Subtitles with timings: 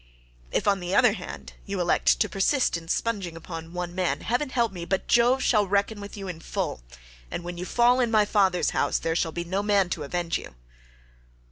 [0.51, 4.49] If, on the other hand, you elect to persist in spunging upon one man, heaven
[4.49, 6.81] help me, but Jove shall reckon with you in full,
[7.29, 10.39] and when you fall in my father's house there shall be no man to avenge
[10.39, 10.55] you."